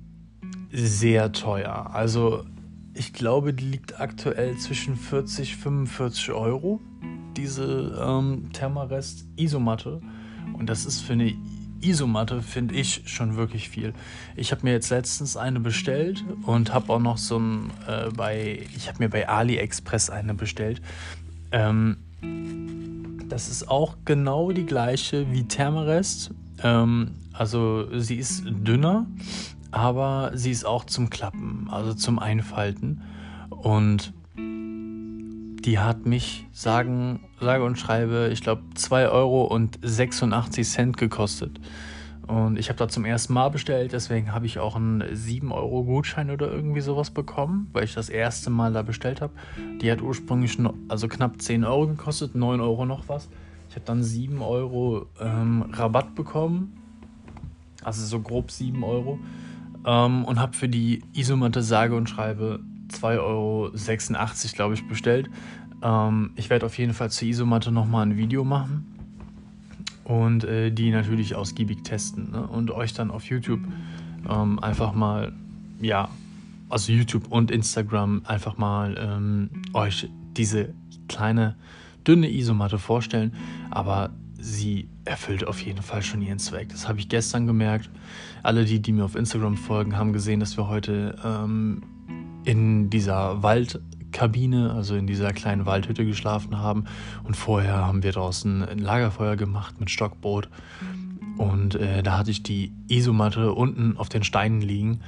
sehr 0.72 1.32
teuer. 1.32 1.90
Also 1.94 2.46
ich 2.94 3.12
glaube, 3.12 3.54
die 3.54 3.66
liegt 3.66 4.00
aktuell 4.00 4.56
zwischen 4.58 4.96
40 4.96 5.56
und 5.56 5.62
45 5.62 6.32
Euro, 6.32 6.80
diese 7.36 8.00
ähm, 8.00 8.52
Thermarest 8.54 9.26
Isomatte. 9.36 10.00
Und 10.54 10.70
das 10.70 10.86
ist 10.86 11.02
für 11.02 11.14
eine 11.14 11.34
Isomatte, 11.82 12.44
finde 12.44 12.76
ich, 12.76 13.02
schon 13.06 13.36
wirklich 13.36 13.70
viel. 13.70 13.94
Ich 14.36 14.52
habe 14.52 14.62
mir 14.64 14.74
jetzt 14.74 14.92
letztens 14.92 15.38
eine 15.38 15.60
bestellt 15.60 16.24
und 16.44 16.72
habe 16.72 16.94
auch 16.94 17.00
noch 17.00 17.18
so 17.18 17.40
ein 17.40 17.72
äh, 17.88 18.10
bei, 18.16 18.68
ich 18.76 18.88
habe 18.88 19.00
mir 19.00 19.10
bei 19.10 19.28
AliExpress 19.28 20.12
eine 20.12 20.36
bestellt. 20.36 20.82
Ähm, 21.52 21.98
das 23.30 23.48
ist 23.50 23.70
auch 23.70 23.98
genau 24.06 24.52
die 24.52 24.66
gleiche 24.66 25.32
wie 25.32 25.48
Thermarest. 25.48 26.32
Ähm, 26.64 27.12
also 27.32 27.88
sie 27.98 28.16
ist 28.16 28.44
dünner, 28.46 29.06
aber 29.72 30.32
sie 30.34 30.52
ist 30.52 30.66
auch 30.66 30.84
zum 30.86 31.10
Klappen, 31.10 31.68
also 31.70 31.94
zum 31.94 32.20
Einfalten. 32.20 33.02
Und 33.50 34.14
die 34.36 35.80
hat 35.80 36.06
mich, 36.06 36.48
sagen, 36.52 37.22
sage 37.40 37.64
und 37.64 37.78
schreibe, 37.78 38.30
ich 38.34 38.42
glaube 38.42 38.64
2 38.76 39.10
Euro 39.10 39.44
und 39.44 39.80
86 39.82 40.68
Cent 40.68 40.98
gekostet. 40.98 41.60
Und 42.30 42.60
ich 42.60 42.70
habe 42.70 42.78
da 42.78 42.88
zum 42.88 43.06
ersten 43.06 43.34
Mal 43.34 43.50
bestellt, 43.50 43.92
deswegen 43.92 44.32
habe 44.32 44.46
ich 44.46 44.60
auch 44.60 44.76
einen 44.76 45.04
7 45.16 45.52
Euro 45.52 45.84
Gutschein 45.84 46.30
oder 46.30 46.52
irgendwie 46.52 46.82
sowas 46.82 47.10
bekommen, 47.10 47.72
weil 47.74 47.86
ich 47.86 47.96
das 47.96 48.08
erste 48.08 48.52
Mal 48.52 48.72
da 48.72 48.84
bestellt 48.84 49.20
habe. 49.20 49.34
Die 49.82 49.92
hat 49.92 50.04
ursprünglich 50.04 50.56
also 50.90 51.08
knapp 51.08 51.42
10 51.42 51.64
Euro 51.66 51.88
gekostet, 51.88 52.36
9 52.36 52.62
Euro 52.62 52.86
noch 52.86 53.10
was. 53.10 53.30
Ich 53.68 53.76
habe 53.76 53.86
dann 53.86 54.04
7 54.04 54.44
Euro 54.44 55.08
ähm, 55.20 55.66
Rabatt 55.72 56.14
bekommen, 56.14 56.78
also 57.84 58.06
so 58.06 58.20
grob 58.20 58.52
7 58.52 58.84
Euro. 58.84 59.18
Ähm, 59.84 60.24
und 60.24 60.40
habe 60.40 60.56
für 60.56 60.70
die 60.70 61.02
Isomatte 61.14 61.64
sage 61.64 61.96
und 61.96 62.12
schreibe 62.12 62.60
2,86 62.90 63.18
Euro, 63.24 63.72
glaube 64.54 64.76
ich, 64.76 64.88
bestellt. 64.88 65.32
Ähm, 65.82 66.30
ich 66.36 66.52
werde 66.52 66.68
auf 66.68 66.78
jeden 66.78 66.94
Fall 66.94 67.10
zur 67.10 67.28
Isomatte 67.28 67.72
nochmal 67.72 68.06
ein 68.06 68.18
Video 68.18 68.44
machen 68.44 68.99
und 70.10 70.44
äh, 70.44 70.72
die 70.72 70.90
natürlich 70.90 71.36
ausgiebig 71.36 71.84
testen 71.84 72.32
ne? 72.32 72.48
und 72.48 72.72
euch 72.72 72.94
dann 72.94 73.12
auf 73.12 73.26
YouTube 73.26 73.62
ähm, 74.28 74.58
einfach 74.58 74.94
mal, 74.94 75.34
ja, 75.80 76.10
also 76.68 76.92
YouTube 76.92 77.32
und 77.32 77.52
Instagram 77.52 78.24
einfach 78.26 78.58
mal 78.58 78.98
ähm, 79.00 79.52
euch 79.74 80.10
diese 80.36 80.74
kleine 81.08 81.56
dünne 82.08 82.28
Isomatte 82.28 82.80
vorstellen, 82.80 83.34
aber 83.70 84.10
sie 84.40 84.90
erfüllt 85.06 85.46
auf 85.46 85.62
jeden 85.62 85.84
Fall 85.84 86.02
schon 86.02 86.24
ihren 86.24 86.40
Zweck. 86.40 86.70
Das 86.70 86.88
habe 86.88 86.98
ich 86.98 87.08
gestern 87.08 87.46
gemerkt. 87.46 87.92
Alle, 88.42 88.66
die, 88.66 88.82
die 88.82 88.92
mir 88.92 89.06
auf 89.06 89.16
Instagram 89.16 89.58
folgen, 89.58 89.96
haben 89.96 90.12
gesehen, 90.12 90.40
dass 90.40 90.58
wir 90.58 90.68
heute 90.68 91.20
ähm, 91.24 91.84
in 92.46 92.90
dieser 92.90 93.44
Waldkabine, 94.10 94.74
also 94.74 94.96
in 94.96 95.08
dieser 95.08 95.34
kleinen 95.34 95.66
Waldhütte 95.66 96.06
geschlafen 96.06 96.58
haben. 96.58 96.86
Und 97.24 97.36
vorher 97.36 97.86
haben 97.86 98.04
wir 98.04 98.12
draußen 98.12 98.64
ein 98.64 98.80
Lagerfeuer 98.80 99.36
gemacht 99.36 99.80
mit 99.80 99.90
Stockbrot. 99.90 100.50
Und 101.38 101.76
äh, 101.76 102.04
da 102.04 102.18
hatte 102.18 102.32
ich 102.32 102.44
die 102.44 102.74
Isomatte 102.88 103.54
unten 103.54 103.98
auf 103.98 104.10
den 104.10 104.24
Steinen 104.24 104.62
liegen, 104.62 105.00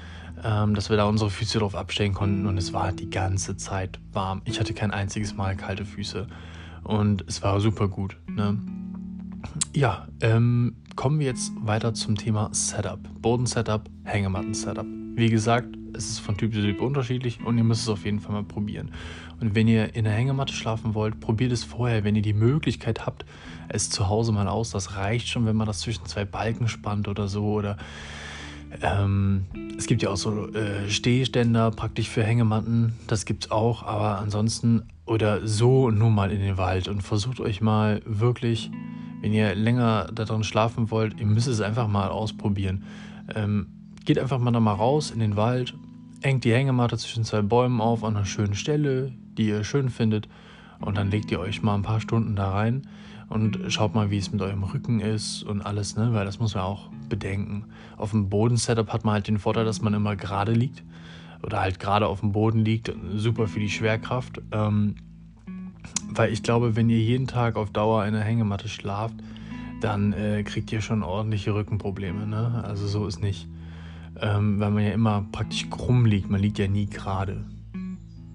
ähm, 0.44 0.76
dass 0.76 0.90
wir 0.90 0.98
da 0.98 1.06
unsere 1.06 1.30
Füße 1.30 1.60
drauf 1.60 1.76
abstellen 1.76 2.14
konnten. 2.14 2.46
Und 2.46 2.58
es 2.58 2.74
war 2.74 2.92
die 2.92 3.10
ganze 3.10 3.58
Zeit 3.58 4.00
warm. 4.14 4.42
Ich 4.46 4.60
hatte 4.60 4.74
kein 4.74 4.92
einziges 4.92 5.36
Mal 5.36 5.56
kalte 5.56 5.86
Füße. 5.86 6.28
Und 6.84 7.26
es 7.28 7.44
war 7.44 7.60
super 7.60 7.88
gut. 7.88 8.18
Ne? 8.28 8.58
Ja, 9.74 10.08
ähm, 10.22 10.76
kommen 10.96 11.20
wir 11.20 11.28
jetzt 11.28 11.52
weiter 11.62 11.94
zum 11.94 12.16
Thema 12.16 12.50
Setup. 12.54 13.00
Boden-Setup, 13.22 13.90
Hängematten-Setup. 14.04 15.01
Wie 15.14 15.30
gesagt, 15.30 15.78
es 15.94 16.10
ist 16.10 16.20
von 16.20 16.38
Typ 16.38 16.54
zu 16.54 16.62
Typ 16.62 16.82
unterschiedlich 16.82 17.40
und 17.44 17.58
ihr 17.58 17.64
müsst 17.64 17.84
es 17.84 17.90
auf 17.90 18.06
jeden 18.06 18.20
Fall 18.20 18.34
mal 18.34 18.44
probieren. 18.44 18.92
Und 19.40 19.56
wenn 19.56 19.68
ihr 19.68 19.96
in 19.96 20.06
der 20.06 20.14
Hängematte 20.14 20.54
schlafen 20.54 20.94
wollt, 20.94 21.20
probiert 21.20 21.52
es 21.52 21.64
vorher, 21.64 22.04
wenn 22.04 22.16
ihr 22.16 22.22
die 22.22 22.34
Möglichkeit 22.34 23.06
habt, 23.06 23.26
es 23.70 23.90
zu 23.90 24.08
Hause 24.08 24.32
mal 24.32 24.48
aus. 24.48 24.72
Das 24.72 24.96
reicht 24.96 25.28
schon, 25.28 25.46
wenn 25.46 25.56
man 25.56 25.68
das 25.68 25.80
zwischen 25.80 26.06
zwei 26.06 26.26
Balken 26.26 26.68
spannt 26.68 27.08
oder 27.08 27.28
so. 27.28 27.46
Oder 27.46 27.78
ähm, 28.82 29.46
es 29.78 29.88
gibt 29.88 30.02
ja 30.02 30.10
auch 30.10 30.18
so 30.18 30.48
äh, 30.54 30.90
Stehständer 30.90 31.72
praktisch 31.72 32.10
für 32.10 32.24
Hängematten. 32.24 32.94
Das 33.08 33.26
gibt 33.26 33.46
es 33.46 33.52
auch. 33.52 33.84
Aber 33.84 34.20
ansonsten 34.20 34.84
oder 35.06 35.46
so 35.46 35.90
nur 35.90 36.10
mal 36.10 36.32
in 36.32 36.40
den 36.40 36.58
Wald 36.58 36.88
und 36.88 37.02
versucht 37.02 37.40
euch 37.40 37.60
mal 37.60 38.02
wirklich, 38.06 38.72
wenn 39.22 39.34
ihr 39.34 39.56
länger 39.56 40.10
darin 40.14 40.44
schlafen 40.44 40.90
wollt, 40.90 41.20
ihr 41.20 41.26
müsst 41.26 41.48
es 41.48 41.62
einfach 41.62 41.88
mal 41.88 42.10
ausprobieren. 42.10 42.86
Ähm, 43.36 43.81
geht 44.06 44.20
einfach 44.20 44.40
mal 44.40 44.52
da 44.52 44.60
mal 44.60 44.74
raus 44.74 45.12
in 45.12 45.20
den 45.20 45.36
Wald, 45.36 45.74
engt 46.22 46.44
die 46.44 46.54
Hängematte 46.54 46.98
zwischen 46.98 47.24
zwei 47.24 47.42
Bäumen 47.42 47.82
auf 47.82 48.04
an 48.04 48.16
einer 48.16 48.26
schönen 48.26 48.56
Stelle, 48.56 49.12
die 49.38 49.48
ihr 49.48 49.64
schön 49.64 49.90
findet, 49.90 50.28
und 50.80 50.98
dann 50.98 51.12
legt 51.12 51.32
ihr 51.32 51.40
euch 51.40 51.62
mal 51.62 51.76
ein 51.76 51.84
paar 51.84 52.02
Stunden 52.02 52.36
da 52.36 52.52
rein 52.52 52.88
und 53.30 53.60
schaut 53.70 53.96
mal, 53.96 54.10
wie 54.10 54.18
es 54.18 54.32
mit 54.32 54.42
eurem 54.42 54.64
Rücken 54.64 55.00
ist 55.00 55.44
und 55.44 55.62
alles, 55.62 55.96
ne? 55.96 56.14
Weil 56.14 56.26
das 56.26 56.40
muss 56.40 56.56
man 56.56 56.64
auch 56.64 56.90
bedenken. 57.08 57.66
Auf 57.98 58.12
dem 58.12 58.30
Bodensetup 58.30 58.92
hat 58.92 59.06
man 59.06 59.14
halt 59.14 59.28
den 59.28 59.38
Vorteil, 59.40 59.64
dass 59.64 59.82
man 59.82 59.94
immer 59.94 60.16
gerade 60.16 60.52
liegt 60.52 60.84
oder 61.44 61.62
halt 61.62 61.80
gerade 61.80 62.08
auf 62.08 62.20
dem 62.20 62.32
Boden 62.32 62.60
liegt. 62.60 62.92
Super 63.16 63.48
für 63.48 63.60
die 63.60 63.70
Schwerkraft. 63.70 64.42
Ähm, 64.52 64.96
weil 66.10 66.34
ich 66.34 66.44
glaube, 66.44 66.76
wenn 66.76 66.90
ihr 66.90 67.00
jeden 67.00 67.28
Tag 67.28 67.56
auf 67.56 67.72
Dauer 67.72 68.06
in 68.06 68.14
der 68.14 68.24
Hängematte 68.24 68.68
schlaft, 68.68 69.16
dann 69.80 70.14
äh, 70.14 70.44
kriegt 70.44 70.72
ihr 70.72 70.82
schon 70.82 71.04
ordentliche 71.04 71.54
Rückenprobleme. 71.54 72.28
Ne? 72.28 72.64
Also 72.66 72.88
so 72.88 73.08
ist 73.08 73.22
nicht 73.22 73.48
ähm, 74.20 74.60
weil 74.60 74.72
man 74.72 74.84
ja 74.84 74.92
immer 74.92 75.26
praktisch 75.32 75.70
krumm 75.70 76.06
liegt. 76.06 76.30
Man 76.30 76.42
liegt 76.42 76.60
ja 76.60 76.68
nie 76.68 76.88
gerade. 76.88 77.46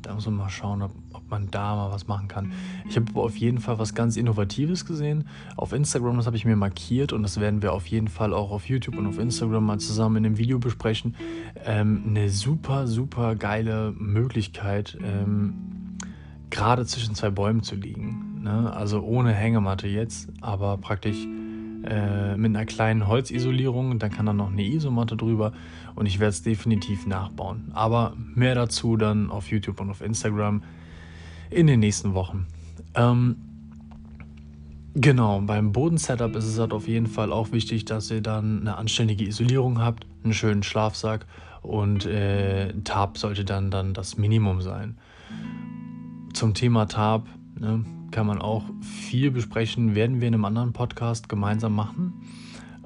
Da 0.02 0.14
muss 0.14 0.26
man 0.26 0.36
mal 0.36 0.48
schauen, 0.48 0.82
ob, 0.82 0.92
ob 1.12 1.28
man 1.30 1.50
da 1.50 1.74
mal 1.74 1.90
was 1.90 2.06
machen 2.06 2.28
kann. 2.28 2.52
Ich 2.88 2.96
habe 2.96 3.18
auf 3.20 3.36
jeden 3.36 3.58
Fall 3.58 3.80
was 3.80 3.94
ganz 3.94 4.16
Innovatives 4.16 4.86
gesehen. 4.86 5.26
Auf 5.56 5.72
Instagram, 5.72 6.16
das 6.16 6.26
habe 6.26 6.36
ich 6.36 6.44
mir 6.44 6.54
markiert 6.54 7.12
und 7.12 7.24
das 7.24 7.40
werden 7.40 7.60
wir 7.60 7.72
auf 7.72 7.86
jeden 7.88 8.06
Fall 8.06 8.32
auch 8.32 8.52
auf 8.52 8.68
YouTube 8.68 8.96
und 8.96 9.06
auf 9.08 9.18
Instagram 9.18 9.66
mal 9.66 9.80
zusammen 9.80 10.18
in 10.18 10.26
einem 10.26 10.38
Video 10.38 10.60
besprechen. 10.60 11.16
Ähm, 11.64 12.04
eine 12.06 12.28
super, 12.28 12.86
super 12.86 13.34
geile 13.34 13.92
Möglichkeit, 13.98 14.96
ähm, 15.02 15.54
gerade 16.50 16.86
zwischen 16.86 17.16
zwei 17.16 17.30
Bäumen 17.30 17.64
zu 17.64 17.74
liegen. 17.74 18.42
Ne? 18.42 18.72
Also 18.72 19.02
ohne 19.02 19.32
Hängematte 19.32 19.88
jetzt, 19.88 20.28
aber 20.40 20.76
praktisch 20.76 21.26
äh, 21.86 22.36
mit 22.36 22.54
einer 22.54 22.66
kleinen 22.66 23.06
Holzisolierung. 23.06 23.98
Dann 23.98 24.10
kann 24.10 24.26
da 24.26 24.32
noch 24.32 24.50
eine 24.50 24.64
Isomatte 24.64 25.16
drüber 25.16 25.52
und 25.94 26.06
ich 26.06 26.18
werde 26.18 26.30
es 26.30 26.42
definitiv 26.42 27.06
nachbauen. 27.06 27.70
Aber 27.72 28.14
mehr 28.34 28.54
dazu 28.54 28.96
dann 28.96 29.30
auf 29.30 29.50
YouTube 29.50 29.80
und 29.80 29.90
auf 29.90 30.00
Instagram 30.00 30.62
in 31.50 31.66
den 31.66 31.80
nächsten 31.80 32.14
Wochen. 32.14 32.46
Ähm, 32.94 33.36
genau, 34.94 35.40
beim 35.40 35.72
Bodensetup 35.72 36.34
ist 36.36 36.46
es 36.46 36.58
halt 36.58 36.72
auf 36.72 36.88
jeden 36.88 37.06
Fall 37.06 37.32
auch 37.32 37.52
wichtig, 37.52 37.84
dass 37.84 38.10
ihr 38.10 38.20
dann 38.20 38.60
eine 38.60 38.76
anständige 38.76 39.24
Isolierung 39.24 39.80
habt, 39.80 40.06
einen 40.24 40.34
schönen 40.34 40.62
Schlafsack 40.62 41.26
und 41.62 42.06
äh, 42.06 42.72
Tarp 42.84 43.18
sollte 43.18 43.44
dann, 43.44 43.70
dann 43.70 43.94
das 43.94 44.16
Minimum 44.16 44.60
sein. 44.60 44.98
Zum 46.32 46.54
Thema 46.54 46.86
Tarp, 46.86 47.26
ne, 47.58 47.84
kann 48.10 48.26
man 48.26 48.40
auch 48.40 48.64
viel 48.80 49.30
besprechen, 49.30 49.94
werden 49.94 50.20
wir 50.20 50.28
in 50.28 50.34
einem 50.34 50.44
anderen 50.44 50.72
Podcast 50.72 51.28
gemeinsam 51.28 51.74
machen, 51.74 52.14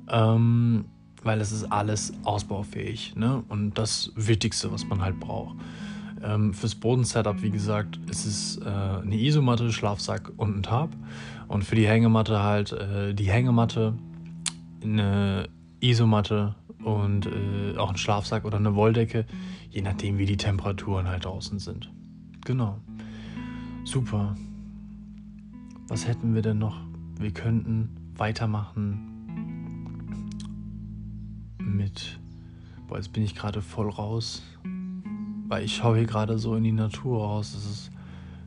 ähm, 0.08 0.86
weil 1.22 1.40
es 1.40 1.52
ist 1.52 1.70
alles 1.70 2.12
ausbaufähig 2.24 3.14
ne? 3.16 3.42
und 3.48 3.78
das 3.78 4.12
Wichtigste, 4.16 4.72
was 4.72 4.86
man 4.86 5.02
halt 5.02 5.20
braucht. 5.20 5.56
Ähm, 6.22 6.52
fürs 6.52 6.74
Bodensetup, 6.74 7.42
wie 7.42 7.50
gesagt, 7.50 7.98
ist 8.10 8.26
es 8.26 8.58
äh, 8.58 8.68
eine 8.68 9.16
Isomatte, 9.16 9.72
Schlafsack 9.72 10.30
und 10.36 10.58
ein 10.58 10.62
Tarp. 10.62 10.90
Und 11.48 11.64
für 11.64 11.76
die 11.76 11.86
Hängematte 11.86 12.42
halt 12.42 12.72
äh, 12.72 13.14
die 13.14 13.30
Hängematte, 13.30 13.94
eine 14.82 15.48
Isomatte 15.80 16.54
und 16.84 17.26
äh, 17.26 17.76
auch 17.76 17.90
ein 17.90 17.96
Schlafsack 17.96 18.44
oder 18.44 18.58
eine 18.58 18.74
Wolldecke, 18.74 19.26
je 19.70 19.82
nachdem, 19.82 20.18
wie 20.18 20.26
die 20.26 20.36
Temperaturen 20.36 21.08
halt 21.08 21.24
draußen 21.24 21.58
sind. 21.58 21.90
Genau. 22.44 22.78
Super. 23.84 24.36
Was 25.90 26.06
hätten 26.06 26.36
wir 26.36 26.42
denn 26.42 26.58
noch? 26.58 26.80
Wir 27.18 27.32
könnten 27.32 27.96
weitermachen 28.14 29.08
mit. 31.58 32.20
Boah, 32.86 32.98
jetzt 32.98 33.12
bin 33.12 33.24
ich 33.24 33.34
gerade 33.34 33.60
voll 33.60 33.90
raus. 33.90 34.44
Weil 35.48 35.64
ich 35.64 35.74
schaue 35.74 35.96
hier 35.96 36.06
gerade 36.06 36.38
so 36.38 36.54
in 36.54 36.62
die 36.62 36.70
Natur 36.70 37.24
raus. 37.24 37.54
Das 37.54 37.64
ist 37.64 37.90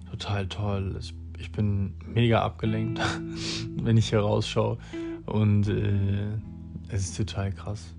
total 0.10 0.48
toll. 0.48 0.98
Ich 1.38 1.52
bin 1.52 1.96
mega 2.08 2.42
abgelenkt, 2.42 3.02
wenn 3.76 3.98
ich 3.98 4.08
hier 4.08 4.22
rausschaue. 4.22 4.78
Und 5.26 5.68
äh, 5.68 6.38
es 6.88 7.10
ist 7.10 7.18
total 7.18 7.52
krass. 7.52 7.94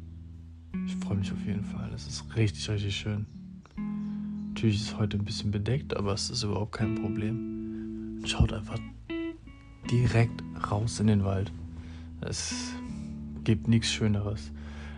Ich 0.87 0.97
freue 0.97 1.19
mich 1.19 1.31
auf 1.31 1.45
jeden 1.45 1.65
Fall. 1.65 1.91
Es 1.95 2.07
ist 2.07 2.35
richtig, 2.35 2.67
richtig 2.71 2.97
schön. 2.97 3.27
Natürlich 4.49 4.77
ist 4.77 4.89
es 4.89 4.99
heute 4.99 5.19
ein 5.19 5.25
bisschen 5.27 5.51
bedeckt, 5.51 5.95
aber 5.95 6.15
es 6.15 6.31
ist 6.31 6.45
überhaupt 6.45 6.73
kein 6.73 6.95
Problem. 6.95 8.23
Schaut 8.25 8.55
einfach 8.55 8.79
direkt 9.91 10.43
raus 10.71 11.01
in 11.01 11.07
den 11.07 11.25
Wald. 11.25 11.53
Es 12.21 12.75
gibt 13.45 13.69
nichts 13.69 13.91
Schöneres. 13.91 14.51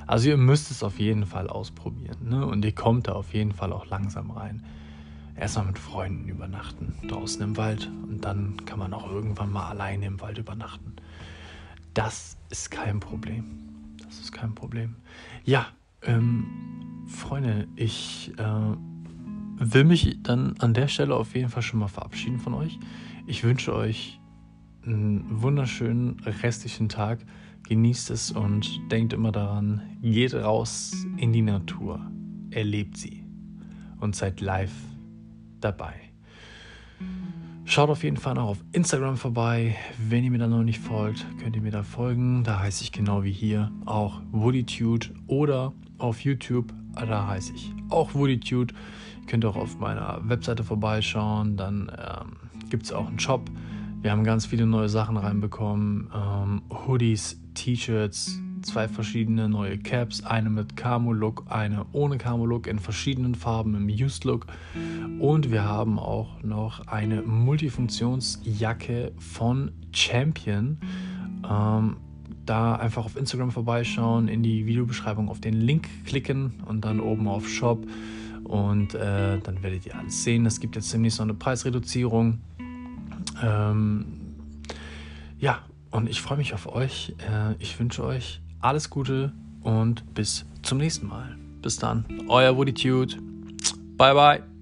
Also 0.06 0.28
ihr 0.28 0.36
müsst 0.36 0.70
es 0.70 0.82
auf 0.82 0.98
jeden 1.00 1.26
Fall 1.26 1.48
ausprobieren. 1.48 2.16
Ne? 2.28 2.46
Und 2.46 2.64
ihr 2.64 2.72
kommt 2.72 3.08
da 3.08 3.12
auf 3.12 3.34
jeden 3.34 3.52
Fall 3.52 3.72
auch 3.72 3.86
langsam 3.86 4.30
rein. 4.30 4.62
Erstmal 5.34 5.66
mit 5.66 5.78
Freunden 5.78 6.28
übernachten, 6.28 6.94
draußen 7.08 7.42
im 7.42 7.56
Wald. 7.56 7.90
Und 8.08 8.24
dann 8.24 8.64
kann 8.64 8.78
man 8.78 8.94
auch 8.94 9.10
irgendwann 9.10 9.50
mal 9.50 9.68
alleine 9.68 10.06
im 10.06 10.20
Wald 10.20 10.38
übernachten. 10.38 10.94
Das 11.92 12.36
ist 12.50 12.70
kein 12.70 13.00
Problem. 13.00 13.44
Das 14.02 14.20
ist 14.20 14.32
kein 14.32 14.54
Problem. 14.54 14.96
Ja, 15.44 15.66
ähm, 16.02 16.46
Freunde, 17.06 17.66
ich 17.74 18.32
äh, 18.38 18.76
will 19.58 19.84
mich 19.84 20.22
dann 20.22 20.54
an 20.58 20.74
der 20.74 20.88
Stelle 20.88 21.14
auf 21.16 21.34
jeden 21.34 21.48
Fall 21.48 21.62
schon 21.62 21.80
mal 21.80 21.88
verabschieden 21.88 22.38
von 22.38 22.54
euch. 22.54 22.78
Ich 23.26 23.42
wünsche 23.42 23.74
euch 23.74 24.20
einen 24.86 25.42
wunderschönen 25.42 26.20
restlichen 26.42 26.88
Tag. 26.88 27.20
Genießt 27.68 28.10
es 28.10 28.30
und 28.30 28.80
denkt 28.90 29.12
immer 29.12 29.32
daran, 29.32 29.82
geht 30.00 30.34
raus 30.34 31.04
in 31.16 31.32
die 31.32 31.42
Natur, 31.42 32.00
erlebt 32.50 32.96
sie 32.96 33.24
und 34.00 34.14
seid 34.14 34.40
live 34.40 34.72
dabei. 35.60 35.94
Schaut 37.64 37.90
auf 37.90 38.04
jeden 38.04 38.16
Fall 38.16 38.34
noch 38.34 38.46
auf 38.46 38.64
Instagram 38.70 39.16
vorbei. 39.16 39.74
Wenn 40.08 40.22
ihr 40.22 40.30
mir 40.30 40.38
da 40.38 40.46
noch 40.46 40.62
nicht 40.62 40.78
folgt, 40.78 41.26
könnt 41.42 41.56
ihr 41.56 41.62
mir 41.62 41.72
da 41.72 41.82
folgen. 41.82 42.44
Da 42.44 42.60
heiße 42.60 42.84
ich 42.84 42.92
genau 42.92 43.24
wie 43.24 43.32
hier 43.32 43.72
auch 43.84 44.20
WoodyTude 44.30 45.08
oder 45.26 45.72
auf 45.98 46.20
YouTube, 46.20 46.72
da 46.94 47.26
heiße 47.26 47.52
ich 47.54 47.72
auch 47.88 48.14
WoodyTude. 48.14 48.72
Ihr 49.22 49.26
könnt 49.26 49.44
auch 49.44 49.56
auf 49.56 49.80
meiner 49.80 50.20
Webseite 50.22 50.62
vorbeischauen. 50.62 51.56
Dann 51.56 51.90
ähm, 51.98 52.36
gibt 52.70 52.84
es 52.84 52.92
auch 52.92 53.08
einen 53.08 53.18
Shop 53.18 53.50
wir 54.06 54.12
haben 54.12 54.22
ganz 54.22 54.46
viele 54.46 54.66
neue 54.66 54.88
Sachen 54.88 55.16
reinbekommen. 55.16 56.08
Ähm, 56.14 56.62
Hoodies, 56.70 57.40
T-Shirts, 57.54 58.38
zwei 58.62 58.86
verschiedene 58.86 59.48
neue 59.48 59.78
Caps, 59.78 60.22
eine 60.22 60.48
mit 60.48 60.76
Camo-Look, 60.76 61.46
eine 61.48 61.86
ohne 61.90 62.16
Camo-Look 62.16 62.68
in 62.68 62.78
verschiedenen 62.78 63.34
Farben 63.34 63.74
im 63.74 63.88
Used-Look. 63.88 64.46
Und 65.18 65.50
wir 65.50 65.64
haben 65.64 65.98
auch 65.98 66.40
noch 66.44 66.86
eine 66.86 67.22
Multifunktionsjacke 67.22 69.10
von 69.18 69.72
Champion. 69.90 70.78
Ähm, 71.42 71.96
da 72.44 72.76
einfach 72.76 73.06
auf 73.06 73.16
Instagram 73.16 73.50
vorbeischauen, 73.50 74.28
in 74.28 74.44
die 74.44 74.66
Videobeschreibung 74.66 75.28
auf 75.28 75.40
den 75.40 75.54
Link 75.54 75.88
klicken 76.04 76.62
und 76.66 76.84
dann 76.84 77.00
oben 77.00 77.26
auf 77.26 77.48
Shop. 77.48 77.84
Und 78.44 78.94
äh, 78.94 79.40
dann 79.40 79.64
werdet 79.64 79.84
ihr 79.84 79.98
alles 79.98 80.22
sehen. 80.22 80.46
Es 80.46 80.60
gibt 80.60 80.76
jetzt 80.76 80.92
demnächst 80.92 81.18
noch 81.18 81.26
eine 81.26 81.34
Preisreduzierung. 81.34 82.38
Ähm, 83.42 84.06
ja, 85.38 85.60
und 85.90 86.08
ich 86.08 86.20
freue 86.20 86.38
mich 86.38 86.54
auf 86.54 86.66
euch. 86.66 87.14
Äh, 87.18 87.54
ich 87.58 87.78
wünsche 87.78 88.04
euch 88.04 88.40
alles 88.60 88.90
Gute 88.90 89.32
und 89.62 90.14
bis 90.14 90.44
zum 90.62 90.78
nächsten 90.78 91.06
Mal. 91.06 91.36
Bis 91.62 91.76
dann, 91.76 92.04
euer 92.28 92.56
Woody 92.56 92.72
Bye 93.96 94.14
bye. 94.14 94.55